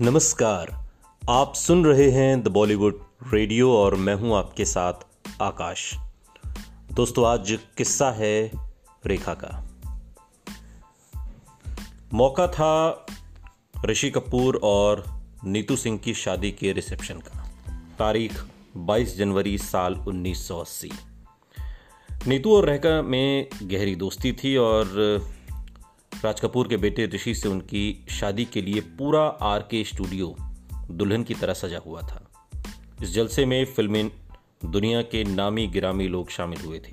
नमस्कार। 0.00 0.90
आप 1.30 1.54
सुन 1.54 1.84
रहे 1.84 2.10
हैं 2.10 2.42
द 2.42 2.48
बॉलीवुड 2.48 3.00
रेडियो 3.32 3.72
और 3.72 3.94
मैं 3.94 4.14
हूँ 4.14 4.36
आपके 4.36 4.64
साथ 4.64 4.92
आकाश। 5.42 5.94
दोस्तों, 6.92 7.26
आज 7.26 7.58
किस्सा 7.76 8.10
है 8.10 8.50
रेखा 9.06 9.34
का। 9.34 9.68
मौका 12.12 12.46
था 12.48 13.06
ऋषि 13.84 14.10
कपूर 14.10 14.60
और 14.62 15.04
नीतू 15.44 15.76
सिंह 15.76 15.98
की 15.98 16.14
शादी 16.14 16.50
के 16.50 16.72
रिसेप्शन 16.72 17.14
का। 17.14 17.50
तारीख 17.98 18.44
22 18.76 19.16
जनवरी 19.16 19.58
साल 19.58 19.94
1980 19.94 20.90
नीतू 22.26 22.56
और 22.56 22.68
रेखा 22.68 23.02
में 23.02 23.48
गहरी 23.62 23.94
दोस्ती 23.94 24.32
थी 24.32 24.56
और 24.56 24.86
राज 26.24 26.40
कपूर 26.40 26.68
के 26.68 26.76
बेटे 26.76 27.06
ऋषि 27.06 27.34
से 27.34 27.48
उनकी 27.48 28.06
शादी 28.08 28.44
के 28.44 28.62
लिए 28.62 28.80
पूरा 28.80 29.20
आर 29.20 29.60
के 29.60 29.84
स्टूडियो 29.84 30.36
दुल्हन 30.90 31.22
की 31.22 31.34
तरह 31.34 31.54
सजा 31.54 31.78
हुआ 31.78 32.02
था। 32.02 32.30
इस 33.02 33.14
जलसे 33.14 33.46
में 33.46 33.64
फिल्मी 33.64 34.12
दुनिया 34.64 35.02
के 35.02 35.24
नामी 35.24 35.66
गिरामी 35.66 36.08
लोग 36.08 36.30
शामिल 36.30 36.60
हुए 36.60 36.78
थे। 36.78 36.92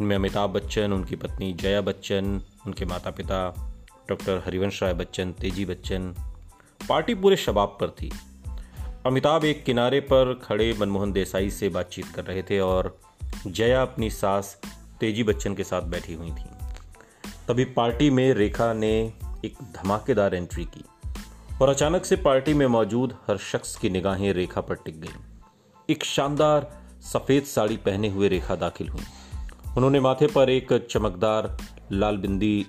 इनमें 0.00 0.16
अमिताभ 0.16 0.50
बच्चन, 0.50 0.92
उनकी 0.92 1.16
पत्नी 1.16 1.52
जया 1.52 1.80
बच्चन, 1.80 2.42
उनके 2.66 2.84
माता 2.84 3.10
पिता 3.10 3.70
डॉक्टर 4.08 4.42
हरिवंश 4.46 4.82
राय 4.82 4.94
बच्चन, 4.94 5.32
तेज़ी 5.32 5.64
बच्चन, 5.64 6.14
पार्टी 6.88 7.14
पूरे 7.14 7.36
शबाब 7.36 7.68
पर 7.80 7.90
थी। 7.90 8.12
अमिताभ 9.06 9.44
एक 9.44 9.64
किनारे 9.64 10.00
पर 10.00 10.40
खड़े 10.42 10.76
मनमोहन 10.80 11.12
देसाई 11.12 11.50
से 11.50 11.68
बातचीत 11.68 12.06
कर 12.06 12.24
रहे 12.24 12.42
थे 12.42 12.60
और 12.60 13.00
जया 13.46 13.82
अपनी 13.82 14.10
सास 14.10 14.60
तेज़ी 15.00 15.22
बच्चन 15.22 15.54
के 15.54 15.64
साथ 15.64 15.82
बैठी 15.82 16.14
हुई 16.14 16.30
थी। 16.30 16.57
तभी 17.48 17.64
पार्टी 17.64 18.10
में 18.10 18.34
रेखा 18.34 18.72
ने 18.72 19.12
एक 19.44 19.54
धमाकेदार 19.62 20.34
एंट्री 20.34 20.64
की। 20.64 20.84
और 21.62 21.68
अचानक 21.68 22.04
से 22.04 22.16
पार्टी 22.16 22.54
में 22.54 22.66
मौजूद 22.66 23.16
हर 23.26 23.36
शख्स 23.36 23.76
की 23.76 23.90
निगाहें 23.90 24.32
रेखा 24.32 24.60
पर 24.60 24.74
टिक 24.74 25.00
गईं। 25.00 25.20
एक 25.90 26.04
शानदार 26.04 26.82
सफ़ेद 27.02 27.42
साड़ी 27.42 27.76
पहने 27.76 28.08
हुए 28.08 28.28
रेखा 28.28 28.56
दाखिल 28.56 28.88
हुई। 28.88 29.02
उन्होंने 29.76 30.00
माथे 30.00 30.26
पर 30.26 30.50
एक 30.50 30.86
चमकदार 30.90 31.58
लाल 31.92 32.16
बिंदी 32.16 32.66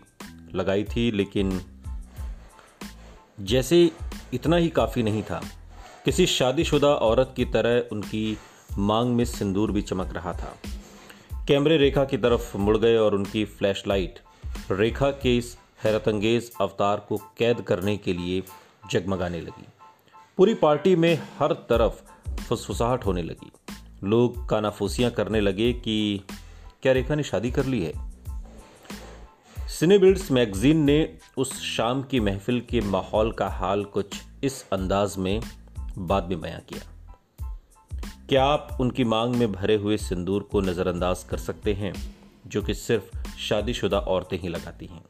लगाई 0.56 0.84
थी, 0.84 1.12
लेकिन 1.12 1.62
जैसे 3.40 3.92
इतना 4.34 4.56
ही 4.56 4.70
काफ़ी 4.70 5.04
नहीं 5.04 5.24
था। 5.24 5.42
किसी 6.06 6.26
शादीशुदा 6.26 6.94
औरत 6.94 7.34
की 7.36 7.46
तरह 7.46 7.90
उनकी 7.92 8.38
मांग 8.78 9.16
में 9.16 9.26
सिंदूर 9.26 9.72
भी 9.72 9.82
चमक 9.82 10.14
रहा 10.14 10.34
था। 10.34 10.58
कैमरे 11.48 11.78
रेखा 11.78 12.06
की 12.06 12.18
तरफ़ 12.18 12.58
मुड़ 12.58 12.78
गए 12.78 12.98
और 12.98 13.16
उनकी 13.16 13.46
फ्लैशलाइट 13.46 14.20
रेखा 14.72 15.12
के 15.12 15.38
इस 15.38 15.58
हैरतंगेज 15.84 16.52
अवतार 16.62 17.00
को 17.00 17.18
कैद 17.18 17.62
करने 17.62 17.98
के 17.98 18.14
लिए 18.14 18.44
जगमगाने 18.92 19.42
लगी। 19.42 19.66
पूरी 20.38 20.54
पार्टी 20.54 20.96
में 20.96 21.16
हर 21.40 21.54
तरफ़ 21.54 22.02
फुसफुसाहट 22.36 23.06
होने 23.06 23.24
लगी। 23.24 23.52
लोग 24.04 24.50
कानाफूसियाँ 24.50 25.12
करने 25.12 25.42
लगे 25.42 25.74
कि 25.74 26.22
क्या 26.82 26.94
रेखा 26.94 27.16
ने 27.16 27.24
शादी 27.24 27.52
कर 27.52 27.66
ली 27.66 27.84
है? 27.84 27.94
सिनेबिल्ड्स 29.68 30.32
मैगजीन 30.32 30.78
ने 30.78 31.18
उस 31.38 31.62
शाम 31.62 32.04
की 32.04 32.20
महफिल 32.20 32.62
के 32.62 32.82
माहौल 32.82 33.32
का 33.32 33.48
हाल 33.48 33.84
कुछ 33.84 34.06
इस 34.44 34.66
अंदाज 34.74 35.18
में 35.18 35.42
बाद 35.98 36.24
में 36.24 36.42
बयां 36.42 36.60
किया। 36.60 36.82
क्या 38.30 38.46
आप 38.46 38.78
उनकी 38.82 39.04
मांग 39.04 39.36
में 39.36 39.52
भरे 39.52 39.76
हुए 39.76 39.98
सिंदूर 39.98 40.44
को 40.44 40.62
नज़रअंदाज 40.62 41.24
कर 41.24 41.38
सकते 41.38 41.74
हैं? 41.74 42.19
जो 42.50 42.62
कि 42.62 42.74
सिर्फ़ 42.74 43.38
शादीशुदा 43.38 44.00
औरतें 44.00 44.40
ही 44.40 44.48
लगाती 44.48 44.86
हैं। 44.86 45.04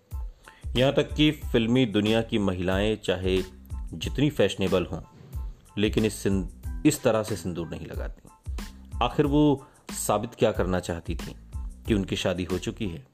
यहाँ 0.78 0.94
तक 0.94 1.14
कि 1.14 1.32
फिल्मी 1.32 1.86
दुनिया 1.86 2.22
की 2.22 2.38
महिलाएँ 2.38 2.96
चाहे 2.96 3.42
जितनी 3.94 4.30
फैशनेबल 4.30 4.86
हों, 4.86 5.02
लेकिन 5.78 6.06
इस 6.06 6.28
इस 6.86 7.04
तरह 7.04 7.24
से 7.24 7.36
सिंदूर 7.36 7.70
नहीं 7.70 7.86
लगाती। 7.86 8.30
आखिर 9.04 9.26
वो 9.26 9.66
साबित 9.92 10.36
क्या 10.36 10.52
करना 10.52 10.80
चाहती 10.80 11.16
थी 11.16 11.36
कि 11.88 11.94
उनकी 11.94 12.16
शादी 12.16 12.44
हो 12.44 12.58
चुकी 12.58 12.88
है? 12.88 13.08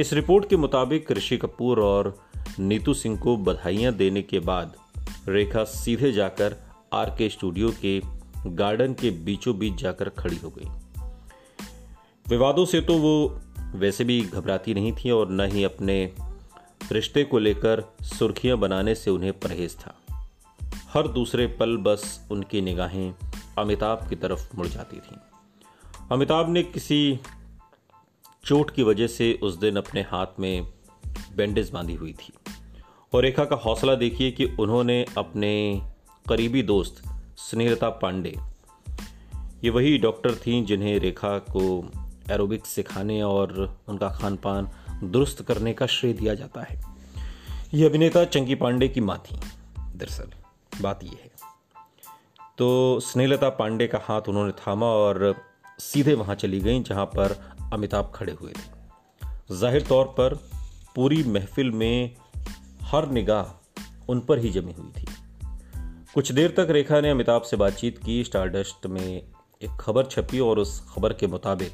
इस 0.00 0.12
रिपोर्ट 0.12 0.48
के 0.48 0.56
मुताबिक 0.56 1.12
ऋषि 1.12 1.36
कपूर 1.36 1.80
और 1.80 2.24
नीतू 2.58 2.94
सिंह 2.94 3.18
को 3.18 3.36
बधाइयाँ 3.36 3.92
देने 3.92 4.22
के 4.22 4.38
बाद 4.38 4.76
रेखा 5.28 5.64
सीधे 5.64 6.12
जाकर 6.12 6.56
आर 6.92 7.10
के 7.10 7.28
स्टूडियो 7.28 7.70
के 7.82 8.02
गार्डन 8.46 8.94
के 8.94 9.10
बीचों 9.10 9.58
बीच 9.58 9.74
जाकर 9.74 10.08
खड़ी 10.08 10.36
हो 10.36 10.50
गई। 10.50 10.83
विवादों 12.28 12.64
से 12.64 12.80
तो 12.80 12.98
वो 12.98 13.40
वैसे 13.74 14.04
भी 14.04 14.20
घबराती 14.20 14.74
नहीं 14.74 14.92
थी 14.92 15.10
और 15.10 15.30
न 15.30 15.40
ही 15.40 15.64
अपने 15.64 16.12
रिश्ते 16.92 17.24
को 17.24 17.38
लेकर 17.38 17.94
सुर्खियाँ 18.02 18.58
बनाने 18.58 18.94
से 18.94 19.10
उन्हें 19.10 19.32
परहेज 19.32 19.76
था। 19.76 19.94
हर 20.88 21.08
दूसरे 21.08 21.46
पल 21.46 21.76
बस 21.76 22.28
उनकी 22.30 22.60
निगाहें 22.60 23.14
अमिताभ 23.58 24.08
की 24.08 24.16
तरफ़ 24.16 24.56
मुड़ 24.56 24.66
जाती 24.66 24.96
थीं। 24.96 25.16
अमिताभ 26.12 26.48
ने 26.48 26.62
किसी 26.62 27.18
चोट 28.44 28.70
की 28.70 28.82
वजह 28.82 29.06
से 29.06 29.38
उस 29.42 29.58
दिन 29.58 29.76
अपने 29.76 30.02
हाथ 30.02 30.26
में 30.40 30.66
बैंडेज 31.36 31.70
बांधी 31.70 31.94
हुई 31.94 32.12
थी 32.12 32.32
और 33.12 33.22
रेखा 33.22 33.44
का 33.44 33.56
हौसला 33.56 33.94
देखिए 33.94 34.30
कि 34.30 34.44
उन्होंने 34.44 35.06
अपने 35.18 35.82
करीबी 36.28 36.62
दोस्त 36.62 37.02
स्नेहलता 37.36 37.88
पांडे, 37.88 38.36
ये 39.64 39.70
वही 39.70 39.98
डॉक्टर 39.98 40.34
थीं 40.34 40.64
जिन्हें 40.64 40.98
रेखा 40.98 41.38
को 41.38 41.90
एरोबिक्स 42.30 42.68
सिखाने 42.68 43.22
और 43.22 43.78
उनका 43.88 44.08
खान 44.08 44.36
पान 44.36 44.68
दुरुस्त 45.04 45.42
करने 45.42 45.72
का 45.72 45.86
श्रेय 45.86 46.12
दिया 46.12 46.34
जाता 46.34 46.62
है। 46.62 46.84
ये 47.74 47.86
अभिनेता 47.86 48.24
चंकी 48.24 48.54
पांडे 48.54 48.88
की 48.88 49.00
माँ 49.00 49.22
थी। 49.30 49.36
दरअसल, 49.96 50.30
बात 50.82 51.04
यह 51.04 51.18
है। 51.22 51.30
तो 52.58 53.00
स्नेहलता 53.00 53.48
पांडे 53.48 53.86
का 53.86 53.98
हाथ 54.02 54.22
उन्होंने 54.28 54.52
थामा 54.52 54.86
और 54.86 55.36
सीधे 55.78 56.14
वहाँ 56.14 56.34
चली 56.34 56.60
गई, 56.60 56.82
जहाँ 56.82 57.06
पर 57.06 57.54
अमिताभ 57.72 58.12
खड़े 58.14 58.32
हुए 58.32 58.52
थे। 58.52 58.84
ज़ाहिर 59.54 59.82
तौर 59.82 60.04
पर 60.04 60.34
पूरी 60.94 61.24
महफिल 61.24 61.70
में 61.70 62.16
हर 62.82 63.08
निगाह 63.08 63.70
उन 64.08 64.20
पर 64.20 64.38
ही 64.38 64.50
जमी 64.50 64.72
हुई 64.72 65.02
थी। 65.02 65.06
कुछ 66.14 66.32
देर 66.32 66.50
तक 66.50 66.66
रेखा 66.70 67.00
ने 67.00 67.10
अमिताभ 67.10 67.42
से 67.42 67.56
बातचीत 67.56 67.98
की। 67.98 68.24
स्टारडस्ट 68.24 68.86
में 68.86 69.22
एक 69.62 69.70
खबर 69.80 70.04
छपी 70.04 70.40
और 70.40 70.58
उस 70.58 70.94
खबर 70.94 71.12
के 71.12 71.26
मुताबिक 71.26 71.72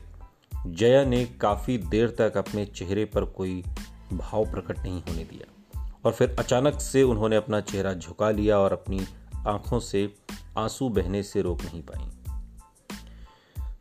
जया 0.67 1.05
ने 1.05 1.27
काफ़ी 1.27 1.79
देर 1.79 2.11
तक 2.11 2.37
अपने 2.37 2.67
चेहरे 2.67 3.05
पर 3.05 3.25
कोई 3.25 3.65
भाव 4.13 4.51
प्रकट 4.51 4.79
नहीं 4.79 5.03
होने 5.03 5.25
दिया। 5.25 5.57
और 6.05 6.13
फिर 6.13 6.37
अचानक 6.39 6.81
से 6.81 7.03
उन्होंने 7.03 7.37
अपना 7.37 7.61
चेहरा 7.61 7.95
झुका 7.95 8.31
लिया 8.31 8.59
और 8.59 8.73
अपनी 8.73 9.01
आँखों 9.47 9.81
से 9.81 10.15
आँसू 10.59 10.89
बहने 10.89 11.23
से 11.23 11.43
रोक 11.43 11.63
नहीं 11.63 11.83
पाई। 11.83 12.11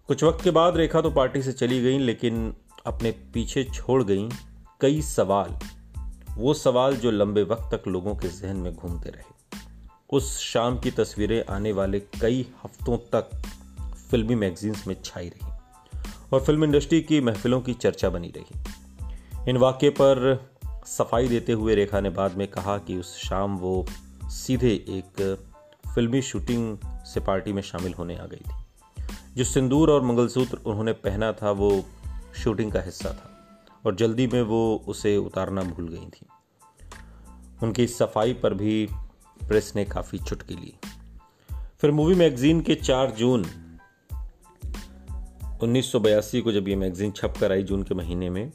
कुछ 0.07 0.23
वक्त 0.23 0.43
के 0.43 0.51
बाद 0.51 0.77
रेखा 0.77 1.01
तो 1.01 1.11
पार्टी 1.11 1.41
से 1.41 1.51
चली 1.51 1.81
गई, 1.81 1.99
लेकिन 1.99 2.53
अपने 2.85 3.11
पीछे 3.11 3.63
छोड़ 3.63 4.03
गई 4.03 4.29
कई 4.81 5.01
सवाल। 5.01 5.59
वो 6.35 6.53
सवाल 6.53 6.95
जो 6.95 7.11
लंबे 7.11 7.43
वक्त 7.43 7.75
तक 7.75 7.87
लोगों 7.87 8.15
के 8.15 8.27
जहन 8.27 8.57
में 8.57 8.75
घूमते 8.75 9.09
रहे। 9.09 9.57
उस 10.09 10.39
शाम 10.39 10.79
की 10.79 10.91
तस्वीरें 10.91 11.45
आने 11.49 11.71
वाले 11.71 11.99
कई 11.99 12.47
हफ्तों 12.63 12.97
तक 12.97 13.41
फिल्मी 14.11 14.35
मैगजीन्स 14.35 14.87
में 14.87 14.95
छाई 15.05 15.29
रही। 15.29 15.48
और 16.33 16.41
फ़िल्म 16.41 16.63
इंडस्ट्री 16.63 17.01
की 17.01 17.21
महफिलों 17.21 17.61
की 17.61 17.73
चर्चा 17.73 18.09
बनी 18.09 18.27
रही। 18.27 18.59
इन 19.49 19.57
वाक्य 19.57 19.89
पर 19.89 20.49
सफ़ाई 20.85 21.27
देते 21.27 21.51
हुए 21.51 21.75
रेखा 21.75 21.99
ने 21.99 22.09
बाद 22.09 22.37
में 22.37 22.47
कहा 22.47 22.77
कि 22.77 22.97
उस 22.97 23.17
शाम 23.17 23.57
वो 23.57 23.85
सीधे 24.23 24.69
एक 24.69 25.37
फिल्मी 25.95 26.21
शूटिंग 26.21 26.77
से 26.85 27.19
पार्टी 27.19 27.53
में 27.53 27.61
शामिल 27.61 27.93
होने 27.93 28.17
आ 28.17 28.25
गई 28.25 28.37
थी। 28.37 28.63
जो 29.37 29.43
सिंदूर 29.43 29.91
और 29.91 30.01
मंगलसूत्र 30.01 30.57
उन्होंने 30.65 30.93
पहना 30.93 31.31
था, 31.31 31.51
वो 31.51 31.85
शूटिंग 32.43 32.71
का 32.71 32.81
हिस्सा 32.81 33.09
था 33.09 33.35
और 33.85 33.95
जल्दी 33.95 34.27
में 34.27 34.41
वो 34.41 34.85
उसे 34.87 35.17
उतारना 35.17 35.61
भूल 35.61 35.87
गई 35.87 36.05
थी। 36.05 36.25
उनकी 37.63 37.87
सफ़ाई 37.87 38.33
पर 38.33 38.53
भी 38.53 38.89
प्रेस 39.47 39.73
ने 39.75 39.85
काफ़ी 39.85 40.19
चुटकी 40.19 40.55
ली। 40.55 40.73
फिर 41.81 41.91
मूवी 41.91 42.15
मैगजीन 42.15 42.61
के 42.61 42.75
4 42.75 43.11
जून 43.11 43.45
1982 45.63 46.41
को 46.41 46.51
जब 46.51 46.67
ये 46.67 46.75
मैगजीन 46.75 47.11
छप 47.11 47.33
कर 47.39 47.51
आई 47.51 47.63
जून 47.63 47.83
के 47.83 47.95
महीने 47.95 48.29
में, 48.29 48.51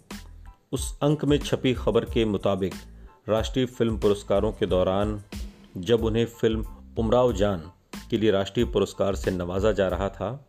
उस 0.72 0.98
अंक 1.02 1.24
में 1.24 1.38
छपी 1.38 1.74
खबर 1.74 2.04
के 2.04 2.24
मुताबिक 2.24 2.74
राष्ट्रीय 3.28 3.66
फ़िल्म 3.66 3.98
पुरस्कारों 3.98 4.52
के 4.52 4.66
दौरान, 4.66 5.22
जब 5.76 6.04
उन्हें 6.04 6.26
फ़िल्म 6.26 6.66
उमराव 6.98 7.32
जान 7.32 7.70
के 8.10 8.18
लिए 8.18 8.30
राष्ट्रीय 8.30 8.66
पुरस्कार 8.66 9.14
से 9.14 9.30
नवाजा 9.30 9.72
जा 9.72 9.88
रहा 9.88 10.08
था, 10.08 10.48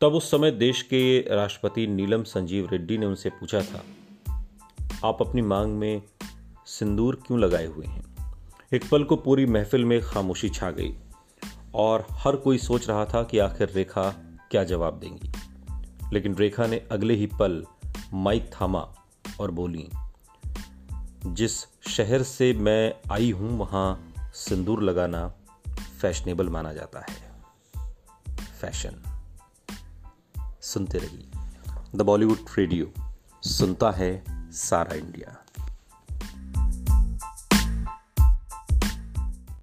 तब 0.00 0.12
उस 0.14 0.30
समय 0.30 0.50
देश 0.50 0.82
के 0.82 1.34
राष्ट्रपति 1.34 1.86
नीलम 1.86 2.22
संजीव 2.22 2.68
रेड्डी 2.72 2.98
ने 2.98 3.06
उनसे 3.06 3.30
पूछा 3.30 3.62
था, 3.62 3.84
आप 5.04 5.18
अपनी 5.20 5.42
मांग 5.42 5.78
में 5.78 6.02
सिंदूर 6.66 7.22
क्यों 7.26 7.40
लगाए 7.40 7.66
हुए 7.66 7.86
हैं? 7.86 8.04
एक 8.74 8.84
पल 8.90 9.04
को 9.04 9.16
पूरी 9.16 9.46
महफिल 9.46 9.84
में 9.84 10.00
खामोशी 10.00 10.48
छा 10.48 10.70
गई 10.70 10.94
और 11.74 12.06
हर 12.10 12.36
कोई 12.36 12.58
सोच 12.58 12.88
रहा 12.88 13.04
था 13.04 13.22
कि 13.22 13.38
आखिर 13.38 13.68
रेखा 13.68 14.27
क्या 14.50 14.64
जवाब 14.64 14.98
देंगी? 14.98 15.32
लेकिन 16.12 16.34
रेखा 16.34 16.66
ने 16.66 16.88
अगले 16.92 17.14
ही 17.14 17.26
पल 17.26 17.66
माइक 18.14 18.50
थामा 18.60 18.94
और 19.40 19.50
बोली, 19.50 19.90
जिस 21.26 21.64
शहर 21.88 22.22
से 22.22 22.52
मैं 22.52 22.94
आई 23.12 23.30
हूँ, 23.30 23.58
वहाँ 23.58 24.12
सिंदूर 24.34 24.82
लगाना 24.82 25.34
फैशनेबल 26.00 26.48
माना 26.48 26.72
जाता 26.72 27.00
है। 27.00 27.42
फ़ैशन। 28.60 29.22
सुनते 30.60 30.98
रहिए। 30.98 31.30
द 31.94 32.02
बॉलीवुड 32.02 32.38
रेडियो 32.58 32.92
सुनता 33.42 33.90
है 33.90 34.24
सारा 34.52 34.94
इंडिया। 34.94 35.44